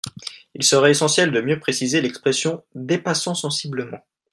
[0.55, 4.03] Il serait essentiel de mieux préciser l’expression «dépassant sensiblement».